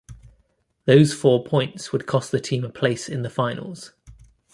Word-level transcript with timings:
Those 0.85 1.13
four 1.13 1.43
points 1.43 1.91
would 1.91 2.07
cost 2.07 2.31
the 2.31 2.39
team 2.39 2.63
a 2.65 2.69
place 2.69 3.07
in 3.07 3.21
the 3.21 3.29
finals. 3.29 3.93